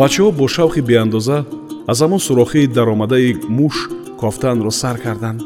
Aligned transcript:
бачаҳо 0.00 0.30
бо 0.38 0.46
шавқи 0.56 0.80
беандоза 0.90 1.38
аз 1.90 1.98
ҳамон 2.02 2.20
сурохии 2.26 2.72
даромадаи 2.76 3.30
муш 3.58 3.76
кофтанро 4.20 4.72
сар 4.80 4.96
карданд. 5.04 5.40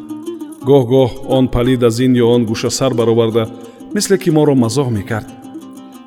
Гоҳ-гоҳ 0.69 1.11
он 1.37 1.45
палид 1.55 1.81
аз 1.89 1.97
ин 2.07 2.13
ё 2.25 2.27
он 2.35 2.43
гӯша 2.51 2.71
сар 2.79 2.93
бароварда 3.01 3.45
мисле 3.95 4.17
ки 4.23 4.31
моро 4.37 4.55
мазоҳ 4.65 4.89
мекард. 4.99 5.29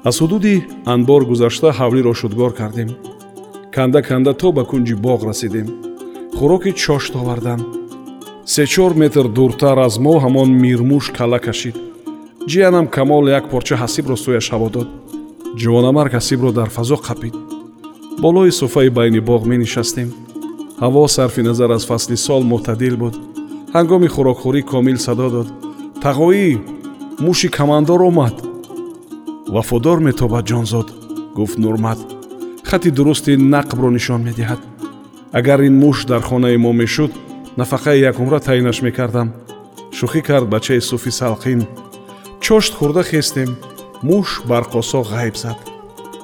Аз 0.09 0.15
ҳудуди 0.21 0.55
анбор 0.93 1.21
гузашта 1.31 1.69
ҳавлиро 1.79 2.13
шудгор 2.21 2.51
кардем. 2.59 2.89
Канда 3.75 4.01
канда 4.09 4.33
то 4.41 4.47
ба 4.57 4.63
кунҷи 4.71 4.95
боғ 5.05 5.19
расидем. 5.29 5.67
Хӯроки 6.37 6.71
чошт 6.83 7.13
овардам. 7.21 7.61
Се-чор 8.53 8.91
метр 9.01 9.25
дуртар 9.37 9.77
аз 9.87 9.95
мо 10.05 10.13
ҳамон 10.23 10.49
мирмуш 10.63 11.05
кала 11.17 11.39
кашид. 11.45 11.75
Ҷиянам 12.49 12.85
камол 12.95 13.23
як 13.39 13.45
порча 13.51 13.75
ҳасибро 13.83 14.15
сӯяш 14.23 14.45
ҳаво 14.53 14.69
дод. 14.75 14.87
Ҷувонамарг 15.61 16.11
ҳасибро 16.17 16.49
дар 16.59 16.69
фазо 16.77 16.97
қапид 17.09 17.35
болои 18.19 18.51
суфаи 18.51 18.89
байни 18.89 19.19
боғ 19.19 19.45
менишастем. 19.45 20.09
Ҳаво 20.81 21.07
сарфи 21.07 21.41
назар 21.41 21.69
аз 21.69 21.85
фасли 21.85 22.17
сол 22.17 22.43
мӯътадил 22.43 22.95
буд. 22.97 23.15
Ҳангоми 23.75 24.07
хӯрокхӯрӣ 24.15 24.61
комил 24.71 24.97
садо 24.97 25.29
дод. 25.29 25.47
Тағоӣ 26.03 26.59
муши 27.19 27.49
камандор 27.49 28.01
омад. 28.09 28.35
Вафодор 29.53 29.99
метобад 30.07 30.45
ҷонзод 30.51 30.87
гуфт 31.37 31.57
нурмат 31.63 31.99
хати 32.69 32.89
дурусти 32.91 33.33
нақбро 33.53 33.89
нишон 33.97 34.21
медиҳад. 34.27 34.61
Агар 35.39 35.59
ин 35.67 35.75
муш 35.83 36.05
дар 36.05 36.21
хонаи 36.21 36.57
мо 36.57 36.71
мешуд 36.73 37.11
нафақаи 37.59 38.03
якумра 38.11 38.39
таъинаш 38.39 38.81
мекардам. 38.81 39.29
Шӯхӣ 39.97 40.21
кард 40.27 40.47
бачаи 40.49 40.81
суфи 40.81 41.11
салқин. 41.19 41.59
Чошт 42.43 42.73
хӯрда 42.77 43.03
хестем. 43.03 43.49
Муш 44.07 44.41
бар 44.49 44.63
қосо 44.73 44.99
ғайб 45.13 45.35
зад. 45.43 45.57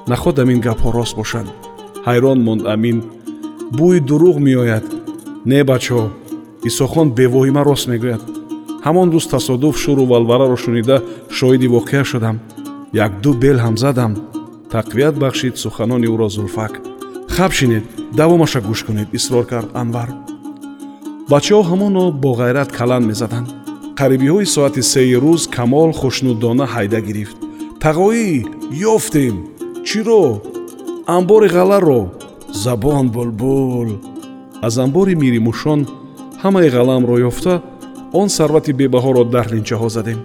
Находам 0.06 0.50
ин 0.50 0.60
гапҳо 0.60 0.90
рост 0.92 1.16
бошанд 1.16 1.63
ҳайрон 2.06 2.38
монд 2.46 2.62
амин. 2.74 2.98
Бӯи 3.78 3.98
дурӯғ 4.08 4.36
меояд 4.48 4.86
не 5.50 5.60
бачаҳо 5.70 6.06
исохон 6.68 7.08
бевоҳима 7.18 7.62
рост 7.68 7.86
мегӯяд. 7.92 8.22
Ҳамон 8.86 9.08
рӯз 9.14 9.26
тасодуф 9.32 9.74
шуру 9.82 10.04
валвараро 10.12 10.56
шунида 10.64 10.96
шоҳиди 11.36 11.68
воқеа 11.76 12.04
шудам. 12.10 12.36
Якду 13.06 13.30
бел 13.42 13.58
ҳам 13.64 13.76
задам. 13.84 14.12
Тақвият 14.74 15.14
бахшид 15.22 15.54
суханони 15.62 16.06
ӯро 16.14 16.28
зулфак. 16.36 16.72
Хаб 17.34 17.52
шинед 17.58 17.84
давомаша 18.18 18.60
гӯш 18.68 18.80
кунед 18.86 19.08
исрор 19.18 19.44
кард 19.52 19.70
анвар. 19.82 20.10
Бачаҳо 21.32 21.62
ҳамоно 21.70 22.04
бо 22.22 22.30
ғайрат 22.40 22.70
калан 22.78 23.02
мезаданд. 23.10 23.48
Қарибиҳои 23.98 24.46
соати 24.54 24.82
сеи 24.92 25.16
рӯз 25.24 25.42
камол 25.56 25.90
хушнуддона 26.00 26.66
ҳайда 26.74 27.00
гирифт. 27.08 27.36
Тағоӣ 27.82 28.28
ёфтем. 28.94 29.36
Чиро 29.88 30.22
анбори 31.06 31.48
ғаларо. 31.48 32.08
Забон 32.52 33.10
булбул. 33.10 33.98
Аз 34.62 34.78
анбори 34.78 35.14
миримушон 35.14 35.86
ҳамаи 36.42 36.70
ғалаамро 36.70 37.18
ёфта 37.28 37.62
он 38.12 38.28
сарвати 38.28 38.72
бебаҳоро 38.72 39.24
дар 39.24 39.46
линчаҳо 39.52 39.88
задем. 39.88 40.20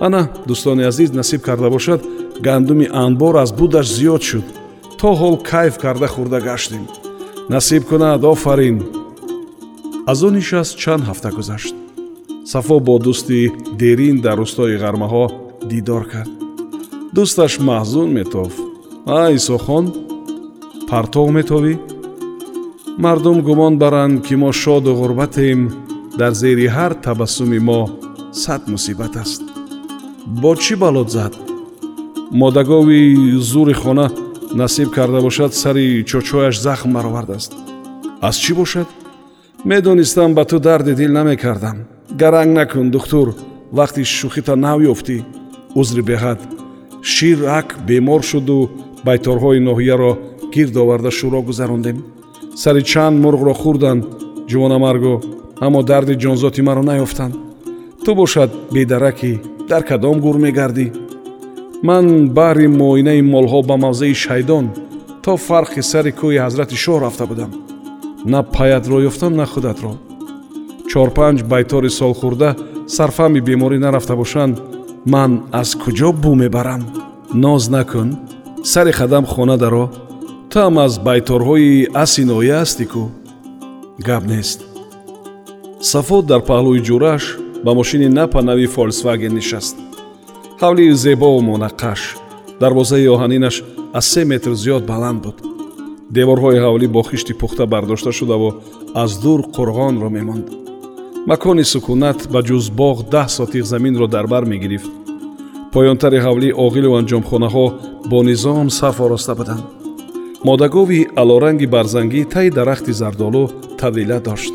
Ана 0.00 0.28
дӯстони 0.46 0.84
азиз 0.84 1.12
насиб 1.12 1.42
карда 1.42 1.70
бошад 1.70 2.00
гандуми 2.40 2.88
анбор 2.92 3.34
аз 3.36 3.52
будаш 3.52 3.86
зиёд 3.86 4.22
шуд. 4.22 4.44
То 4.98 5.08
ҳол 5.14 5.42
кайф 5.42 5.78
карда 5.78 6.06
хӯрда 6.06 6.40
гаштем. 6.40 6.86
Насиб 7.48 7.82
кунад 7.88 8.24
офарин. 8.24 8.82
Аз 10.06 10.22
он 10.22 10.34
нишаст 10.34 10.78
чанд 10.78 11.04
ҳафта 11.04 11.30
гузашт. 11.30 11.74
Сафо 12.44 12.80
бо 12.80 12.98
дӯсти 12.98 13.52
дерин 13.80 14.20
дар 14.20 14.38
рӯстои 14.38 14.78
ғармаҳо 14.84 15.24
дидор 15.70 16.04
кард. 16.12 16.30
Дӯсташ 17.14 17.52
маҳзун 17.68 18.08
метофт. 18.18 18.58
Ай 19.06 19.38
сохон 19.38 19.84
партоғ 20.92 21.28
метовӣ? 21.36 21.74
Мардум 23.04 23.38
гумон 23.46 23.78
баранд 23.82 24.16
ки 24.26 24.34
мо 24.34 24.50
шоду 24.52 24.92
ғурбатем 25.00 25.60
дар 26.20 26.32
зери 26.40 26.66
ҳар 26.76 26.92
табассуми 27.04 27.58
мо 27.68 27.80
сад 28.32 28.62
мусибат 28.72 29.16
аст. 29.22 29.42
Бо 30.26 30.52
чӣ 30.62 30.74
балот 30.76 31.08
зад? 31.16 31.34
Модагови 32.30 33.00
зури 33.50 33.72
хона 33.72 34.06
насиб 34.60 34.88
карда 34.96 35.20
бошад 35.22 35.54
сари 35.54 36.04
чочояш 36.10 36.60
захм 36.60 36.92
баровардааст 36.92 37.52
аз 38.20 38.36
чӣ 38.36 38.52
бошад? 38.54 38.88
Медонистам 39.64 40.34
ба 40.34 40.44
ту 40.44 40.58
дарди 40.58 40.94
дил 40.94 41.12
намекардам. 41.12 41.76
Гаранг 42.10 42.52
накун 42.58 42.90
духтур. 42.90 43.34
Вақти 43.72 44.02
шӯхита 44.04 44.54
нав 44.56 44.78
ёфтӣ. 44.92 45.24
Узри 45.74 46.02
беҳад. 46.02 46.40
Шир 47.02 47.38
ак 47.58 47.68
бемор 47.86 48.22
шуду 48.22 48.70
байторҳои 49.06 49.60
ноҳияро 49.68 50.12
гирд 50.54 50.74
оварда 50.82 51.10
шӯро 51.18 51.40
гузарондем. 51.48 51.98
Сари 52.62 52.82
чанд 52.90 53.16
мурғро 53.24 53.54
хӯрданд 53.62 54.02
ҷувонамарго 54.50 55.14
аммо 55.64 55.80
дарди 55.90 56.14
ҷонзоти 56.22 56.60
маро 56.68 56.82
наёфтанд. 56.90 57.34
Ту 58.04 58.10
бошад 58.20 58.50
бедаракӣ 58.74 59.32
дар 59.70 59.82
кадом 59.88 60.16
гур 60.24 60.36
мегардӣ. 60.44 60.86
Ман 61.88 62.04
баҳри 62.36 62.66
муоинаи 62.80 63.22
молҳо 63.34 63.60
ба 63.68 63.76
мавзеи 63.84 64.14
шайдон 64.24 64.66
то 65.24 65.32
фарқи 65.46 65.80
сари 65.90 66.12
кӯи 66.20 66.42
ҳазрати 66.44 66.76
шоҳ 66.84 66.98
рафта 67.04 67.24
будам. 67.30 67.50
На 68.32 68.40
паятро 68.56 68.96
ёфтам 69.10 69.32
на 69.40 69.46
худатро. 69.52 69.92
Чорпанҷ 70.90 71.38
байтори 71.52 71.90
солхӯрда 71.98 72.50
сарфами 72.96 73.40
беморӣ 73.48 73.78
нарафта 73.84 74.14
бошанд. 74.20 74.56
Ман 75.12 75.30
аз 75.60 75.70
куҷо 75.82 76.08
бу 76.22 76.30
мебарам. 76.42 76.82
Ноз 77.42 77.62
накун 77.74 78.08
сари 78.72 78.92
хадам 78.98 79.24
хона 79.32 79.56
даро 79.62 79.84
туам 80.52 80.78
аз 80.78 80.94
байторҳои 81.08 81.88
аси 82.02 82.22
ноҳия 82.30 82.56
ҳастӣ 82.62 82.84
кӯ 82.92 83.04
гап 84.08 84.24
нест. 84.32 84.58
Сафо 85.90 86.18
дар 86.30 86.40
паҳлӯи 86.50 86.80
ҷураш 86.88 87.24
ба 87.64 87.70
мошини 87.78 88.08
напа 88.18 88.40
нави 88.48 88.66
фолсваген 88.74 89.32
нишаст. 89.38 89.76
Ҳавли 90.62 90.84
зебову 91.04 91.40
мунаққаш 91.50 92.00
дарвозаи 92.62 93.12
оҳанинаш 93.14 93.56
аз 93.98 94.06
се 94.12 94.22
метр 94.32 94.52
зиёд 94.62 94.82
баланд 94.92 95.18
буд. 95.24 95.36
Деворҳои 96.16 96.62
ҳавлӣ 96.64 96.86
бо 96.94 97.02
хишти 97.10 97.32
пухта 97.40 97.64
бардошта 97.72 98.10
шудаву 98.18 98.48
аз 99.02 99.10
дур 99.22 99.40
қурғонро 99.56 100.08
мемонд. 100.16 100.46
Макони 101.30 101.64
сукунат 101.72 102.18
ба 102.32 102.40
ҷуз 102.48 102.64
боғ 102.80 102.96
даҳ 103.14 103.28
сотиқ 103.38 103.64
заминро 103.72 104.06
дар 104.14 104.26
бар 104.32 104.44
мегирифт. 104.52 104.92
Поёнтари 105.74 106.18
ҳавлӣ 106.26 106.48
оғилу 106.64 106.90
анҷомхонаҳо 107.00 107.66
бо 108.10 108.18
низом 108.28 108.66
саф 108.78 108.96
ороста 109.06 109.34
буданд 109.40 109.81
модагови 110.44 111.08
алоранги 111.16 111.66
барзангӣ 111.66 112.24
таи 112.24 112.50
дарахти 112.50 112.92
зардолу 112.92 113.50
тавила 113.78 114.20
дошт. 114.20 114.52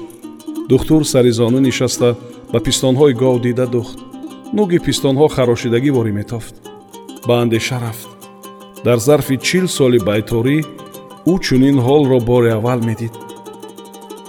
Духтур 0.69 1.07
сари 1.07 1.31
зону 1.31 1.59
нишаста 1.59 2.15
ба 2.51 2.59
пистонҳои 2.59 3.13
гов 3.13 3.41
дида 3.41 3.65
духт. 3.75 3.97
Нуги 4.53 4.77
пистонҳо 4.85 5.27
харошидагӣ 5.35 5.91
ворӣ 5.95 6.11
метофт. 6.19 6.55
Ба 7.27 7.33
андеша 7.43 7.77
рафт. 7.83 8.09
Дар 8.85 8.97
зарфи 9.07 9.35
чил 9.47 9.65
соли 9.77 9.99
байторӣ 10.09 10.57
ӯ 11.31 11.33
чунин 11.45 11.77
ҳолро 11.87 12.19
бори 12.29 12.49
аввал 12.57 12.79
медид. 12.89 13.13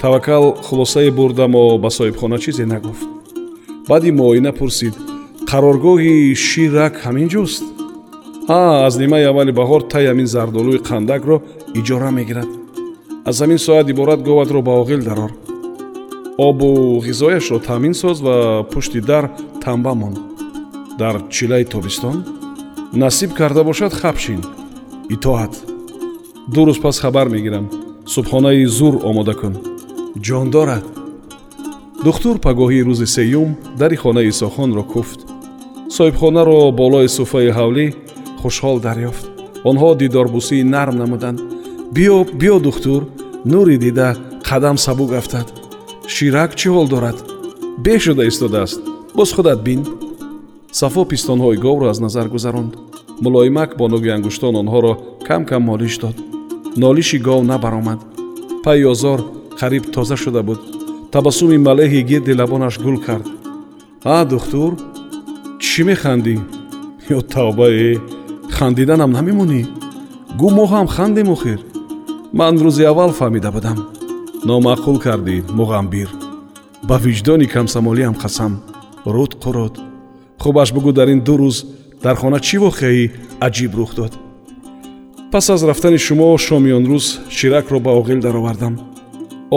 Таваккал 0.00 0.44
хулосае 0.66 1.10
бурда 1.19 1.46
мо 1.55 1.78
ба 1.82 1.90
соҳибхона 1.99 2.38
чизе 2.44 2.66
нагуфт. 2.66 3.08
Баъди 3.88 4.10
муоина 4.10 4.52
пурсид 4.58 4.94
қароргоҳи 5.50 6.34
ширак 6.46 6.94
ҳамин 7.05 7.28
ҷуст 7.34 7.64
ҳа 8.48 8.86
аз 8.86 8.94
нимаи 9.02 9.24
аввали 9.30 9.52
баҳор 9.60 9.82
тай 9.92 10.04
ҳамин 10.10 10.28
зардолӯи 10.34 10.78
қандакро 10.88 11.36
иҷора 11.78 12.10
мегирад. 12.18 12.50
Аз 13.28 13.36
ҳамин 13.42 13.60
соат 13.66 13.86
иборат 13.92 14.20
говатро 14.28 14.60
ба 14.68 14.72
оғил 14.82 15.02
дарор. 15.08 15.32
Обу 16.48 16.68
ғизояшро 17.06 17.58
таъмин 17.68 17.94
соз 18.02 18.16
ва 18.26 18.64
пушти 18.72 19.00
дар 19.10 19.24
танба 19.62 19.92
мон. 19.94 20.14
Дар 20.98 21.14
чилаи 21.34 21.64
тобистон 21.64 22.16
насиб 22.92 23.30
карда 23.38 23.62
бошад 23.64 23.92
хабшин 24.00 24.40
итоат. 25.14 25.52
Ду 26.54 26.60
рӯз 26.66 26.78
пас 26.84 26.96
хабар 27.02 27.28
мегирам. 27.28 27.66
Субҳонаи 28.14 28.64
зур 28.78 28.94
омода 29.08 29.34
кун. 29.40 29.54
Ҷон 30.26 30.46
дорад 30.50 30.84
духтур 32.04 32.36
пагоҳии 32.46 32.86
рӯзи 32.88 33.06
сеюм 33.16 33.50
дари 33.80 33.96
хонаи 33.96 34.28
исохонро 34.28 34.84
куфт. 34.92 35.20
Соҳибхонаро 35.96 36.58
болои 36.80 37.08
суфаи 37.16 37.50
ҳавлӣ 37.58 37.86
хушҳол 38.40 38.79
дарёфт. 38.87 39.25
Онҳо 39.70 39.88
дидорбусии 40.02 40.69
нарм 40.75 40.94
намуданд. 41.02 41.38
Биё 41.94 42.19
биё 42.40 42.56
духтур 42.67 43.02
нурӣ 43.52 43.76
дида 43.85 44.08
қадам 44.49 44.76
сабук 44.85 45.12
афтад. 45.20 45.46
Ширак 46.14 46.50
чӣ 46.58 46.69
ҳол 46.75 46.87
дорад? 46.94 47.19
Беҳ 47.85 47.99
шуда 48.06 48.25
истодааст 48.31 48.81
боз 49.17 49.31
худат 49.37 49.61
бин 49.69 49.81
сафо 50.81 51.02
пистонҳои 51.12 51.56
говро 51.64 51.87
аз 51.93 51.99
назар 52.00 52.26
гузаронд. 52.35 52.73
Мулоимак 53.25 53.70
бо 53.79 53.85
нуги 53.93 54.11
ангуштон 54.17 54.55
онҳоро 54.62 54.93
кам 55.26 55.43
кам 55.50 55.62
молиш 55.70 55.94
дод. 56.02 56.17
Нолиши 56.82 57.19
гов 57.26 57.43
набаромад. 57.50 58.00
Паи 58.64 58.84
озор 58.93 59.20
қариб 59.61 59.84
тоза 59.94 60.17
шуда 60.17 60.43
буд. 60.43 60.61
Табассуми 61.12 61.58
малеҳи 61.69 62.02
гирди 62.11 62.32
лабонаш 62.41 62.75
гул 62.84 62.96
кард. 63.06 63.26
А 64.05 64.25
духтур 64.25 64.73
чӣ 65.67 65.81
механдӣ? 65.88 66.37
Ё 67.17 67.19
тавбае 67.34 67.99
хандиданам 68.58 69.10
намемонӣ 69.16 69.60
гӯ 70.40 70.49
мо 70.56 70.64
ҳам 70.72 70.87
хандем 70.94 71.28
охир. 71.34 71.60
Ман 72.38 72.55
рӯзи 72.64 72.84
аввал 72.90 73.12
фаҳмида 73.19 73.50
будам. 73.56 73.78
Номаъқул 74.49 74.99
кардӣ 75.05 75.37
муғамбир 75.58 76.08
ба 76.88 76.96
виҷдони 77.05 77.46
камсамолиам 77.55 78.14
қасам. 78.22 78.52
Руд 79.14 79.32
қурод 79.43 79.75
хубаш 80.43 80.69
бугӯ 80.76 80.93
дар 80.99 81.08
ин 81.14 81.20
ду 81.26 81.34
рӯз 81.40 81.56
дар 82.05 82.16
хона 82.20 82.38
чӣ 82.46 82.56
воқеаи 82.64 83.10
аҷиб 83.46 83.72
рух 83.78 83.90
дод? 83.99 84.12
Пас 85.32 85.50
аз 85.55 85.62
рафтани 85.69 85.99
шумо 86.06 86.26
шоми 86.46 86.70
он 86.78 86.84
рӯз 86.90 87.06
ширакро 87.37 87.78
ба 87.87 87.90
оғил 88.00 88.20
даровардам. 88.26 88.75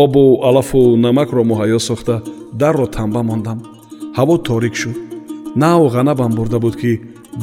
Обу 0.03 0.23
алафу 0.47 0.95
намакро 1.05 1.41
муҳайё 1.51 1.79
сохта 1.79 2.15
дарро 2.61 2.87
танба 2.95 3.21
мондам. 3.23 3.59
Ҳаво 4.17 4.35
торик 4.47 4.75
шуд. 4.81 4.97
Наву 5.55 5.85
ғанабам 5.95 6.31
бурда 6.37 6.59
буд 6.59 6.75
ки 6.81 6.91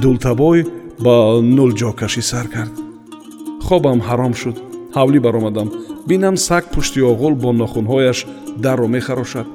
дултабой 0.02 0.58
ба 1.04 1.14
нулҷокашӣ 1.56 2.22
сар 2.30 2.46
кард. 2.54 2.74
Хобам 3.66 3.98
ҳаром 4.08 4.34
шуд. 4.40 4.56
Ҳавлӣ 4.96 5.18
баромадам. 5.26 5.68
Бинам 6.08 6.36
саг 6.46 6.64
пушти 6.72 7.00
оғул 7.12 7.34
бо 7.42 7.50
нохунҳояш 7.60 8.18
дарро 8.64 8.86
мехарошад. 8.96 9.46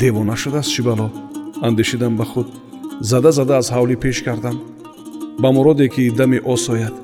Девона 0.00 0.36
шудааст 0.42 0.70
чӣ 0.74 0.82
бало 0.88 1.08
андешидам 1.66 2.14
ба 2.16 2.24
худ. 2.30 2.48
Зада 3.10 3.30
зада 3.38 3.54
аз 3.60 3.68
ҳавлӣ 3.74 3.96
пеш 4.04 4.22
кардам. 4.26 4.56
Ба 5.42 5.48
муроде 5.56 5.86
ки 5.94 6.10
дами 6.18 6.38
осояд 6.54 6.94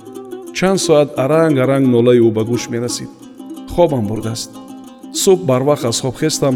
чанд 0.56 0.81
соат 0.87 1.08
аранг 1.25 1.56
аранг 1.64 1.87
нолаи 1.94 2.20
ӯ 2.28 2.31
ба 2.37 2.43
гӯш 2.50 2.64
мерасид. 2.72 3.10
Хобам 3.75 4.05
бурдааст. 4.10 4.50
Субҳ 5.22 5.40
барвақт 5.50 5.84
аз 5.90 6.00
хоб 6.00 6.16
хестам. 6.22 6.55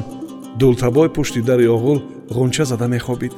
Дултабой 0.60 1.08
пушти 1.16 1.40
дари 1.48 1.66
оғул 1.76 1.98
ғунча 2.36 2.64
зада 2.64 2.86
мехобид. 2.88 3.32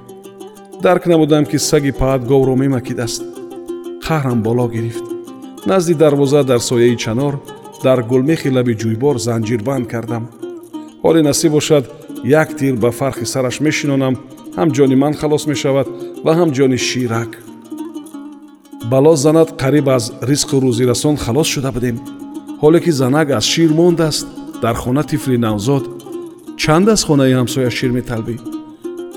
Дарк 0.83 1.07
намудам 1.07 1.45
ки 1.47 1.59
саги 1.59 1.93
паат 2.01 2.23
говро 2.31 2.55
мемакидааст 2.57 3.34
қаҳрам 4.07 4.41
боло 4.47 4.67
гирифт 4.75 5.05
назди 5.67 5.95
дарвоза 5.95 6.45
дар 6.45 6.61
сояи 6.61 6.97
чанор 6.97 7.35
дар 7.85 7.99
гулмехи 8.11 8.49
лаби 8.57 8.75
ҷӯйбор 8.83 9.17
занҷирбанд 9.27 9.87
кардам 9.93 10.25
ҳоле 11.05 11.21
насиб 11.29 11.53
бошад 11.53 11.85
як 12.43 12.49
тир 12.59 12.75
ба 12.83 12.91
фархи 12.99 13.27
сараш 13.33 13.57
мешинонам 13.67 14.15
ҳам 14.59 14.69
ҷони 14.77 14.97
ман 15.03 15.15
халос 15.21 15.45
мешавад 15.53 15.87
ва 16.25 16.33
ҳам 16.39 16.51
ҷони 16.57 16.79
ширак 16.89 17.31
бало 18.93 19.15
занат 19.25 19.49
қариб 19.63 19.87
аз 19.97 20.05
ризқу 20.31 20.57
рӯзирасон 20.65 21.17
халос 21.25 21.49
шуда 21.55 21.71
будем 21.77 21.97
ҳоле 22.63 22.79
ки 22.85 22.91
занак 23.01 23.29
аз 23.39 23.45
шир 23.53 23.71
мондааст 23.81 24.27
дар 24.63 24.75
хона 24.83 25.03
тифли 25.11 25.37
навзод 25.47 25.85
чанд 26.63 26.87
аз 26.95 27.01
хонаи 27.09 27.33
ҳамсоя 27.41 27.71
шир 27.79 27.91
металбӣ 27.99 28.35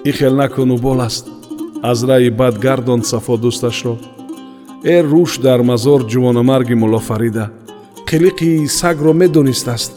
ихел 0.10 0.34
накуну 0.42 0.76
бол 0.86 1.00
аст 1.08 1.26
аз 1.92 2.00
раи 2.10 2.30
бад 2.42 2.56
гардон 2.66 3.02
сафо 3.12 3.36
дӯсташро 3.44 3.96
э 4.84 5.02
рӯш 5.02 5.40
дар 5.42 5.62
мазор 5.62 6.02
ҷувонамарги 6.12 6.76
мулло 6.76 7.00
фарида. 7.00 7.52
Қилиқи 8.08 8.68
сагро 8.68 9.14
медонистааст 9.14 9.92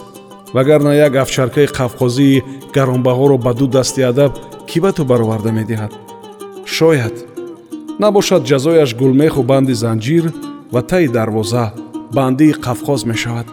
вагарна 0.55 0.95
як 0.95 1.15
афчаркаи 1.17 1.67
қавқозии 1.67 2.43
гаронбаҳоро 2.75 3.37
ба 3.39 3.53
ду 3.55 3.67
дасти 3.67 4.03
адаб 4.03 4.33
кӣ 4.69 4.81
ба 4.81 4.93
ту 4.93 5.05
бароварда 5.05 5.51
медиҳад? 5.59 5.93
Шояд 6.65 7.15
набошад 7.99 8.43
ҷазояш 8.51 8.91
гулмеху 9.01 9.43
банди 9.43 9.75
занҷир 9.75 10.25
ва 10.73 10.83
таи 10.83 11.09
дарвоза 11.09 11.73
бандии 12.17 12.59
қавқоз 12.67 13.01
мешавад. 13.07 13.47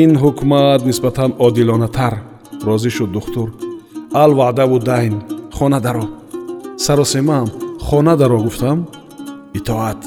Ин 0.00 0.10
ҳукумат 0.22 0.80
нисбатан 0.88 1.30
одилонатар 1.38 2.14
розӣ 2.66 2.90
шуд 2.90 3.10
духтур. 3.12 3.48
Алваъдаву 4.22 4.78
дайн 4.78 5.14
хона 5.56 5.80
даро 5.80 6.06
саросемаам 6.84 7.48
хона 7.86 8.16
даро 8.16 8.38
гуфтам. 8.46 8.78
Итоат 9.58 10.00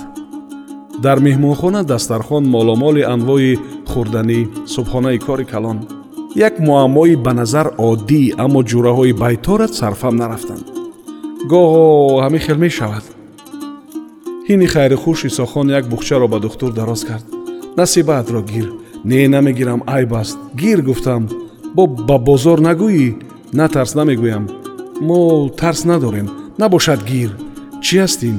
дар 1.04 1.19
меҳмонхона 1.26 1.82
дастархон 1.92 2.44
моломоли 2.54 3.02
анвои 3.14 3.58
хӯрданӣ 3.90 4.40
субҳонаи 4.75 5.19
кори 5.26 5.46
калон 5.52 5.78
як 6.48 6.54
муаммои 6.66 7.14
ба 7.25 7.32
назар 7.40 7.66
оддӣ 7.90 8.22
аммо 8.44 8.60
ҷураҳои 8.70 9.12
байторат 9.25 9.72
сарфам 9.80 10.14
нарафтанд 10.22 10.64
гоҳо 11.52 11.84
ҳамин 12.25 12.42
хел 12.46 12.58
мешавад 12.66 13.04
ҳини 14.48 14.66
хайрихуш 14.75 15.19
исохон 15.30 15.66
як 15.78 15.84
бухчаро 15.92 16.26
ба 16.32 16.38
духтур 16.44 16.72
дароз 16.72 17.02
кард 17.08 17.26
насибаатро 17.78 18.40
гир 18.52 18.66
не 19.04 19.28
намегирам 19.34 19.80
айб 19.96 20.14
аст 20.14 20.38
гир 20.60 20.78
гуфтам 20.88 21.22
бо 21.76 21.86
ба 21.86 22.16
бозор 22.28 22.58
нагӯӣ 22.69 23.06
натарс 23.58 23.92
намегӯям 23.98 24.44
мо 25.08 25.19
тарс 25.60 25.80
надорем 25.90 26.28
набошад 26.58 27.00
гир 27.10 27.30
чӣ 27.84 27.94
ҳастин 28.02 28.36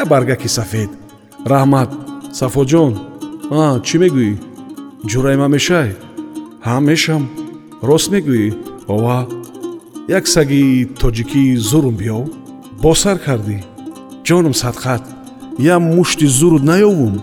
я 0.00 0.02
баргаки 0.12 0.48
сафед 0.58 0.90
раҳмат 1.52 1.90
сафоҷон 2.39 2.93
а 3.59 3.61
чӣ 3.87 3.95
мегӯӣ? 4.01 4.31
Ҷураима 5.09 5.47
мешай. 5.55 5.89
Ҳа 6.67 6.77
мешам 6.89 7.23
рост 7.87 8.07
мегӯӣ? 8.13 8.45
Ова 8.93 9.19
як 10.17 10.25
саги 10.33 10.63
тоҷикии 11.01 11.59
зурум 11.69 11.95
биёв. 12.01 12.23
Босар 12.83 13.17
кардӣ. 13.25 13.57
Ҷонам 14.27 14.55
садқат 14.63 15.03
я 15.73 15.75
мушти 15.79 16.27
зуруд 16.39 16.63
наёвум. 16.71 17.15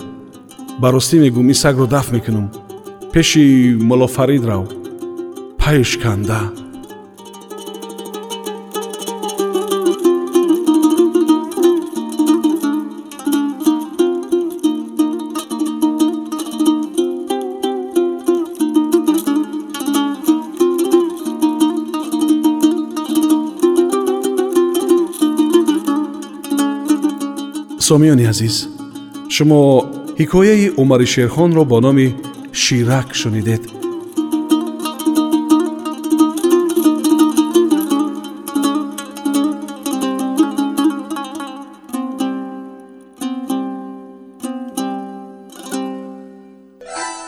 Ба 0.81 0.89
ростӣ 0.95 1.17
мегӯм 1.25 1.47
ин 1.53 1.59
сагро 1.63 1.87
дафт 1.95 2.11
мекунам. 2.15 2.47
Пеши 3.13 3.45
мулофарид 3.89 4.45
рав. 4.51 4.65
Пайш 5.61 5.91
канда 6.03 6.41
сомиёни 27.92 28.26
азиз 28.32 28.56
шумо 29.36 29.62
ҳикояи 30.20 30.74
умари 30.82 31.08
шерхонро 31.14 31.64
бо 31.72 31.78
номи 31.86 32.08
ширак 32.62 33.10
шунидед 33.22 33.64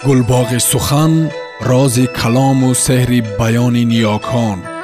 гулбоғи 0.05 0.59
сухан 0.71 1.13
рози 1.69 2.05
калому 2.19 2.69
сеҳри 2.85 3.19
баёни 3.39 3.83
ниёкон 3.91 4.72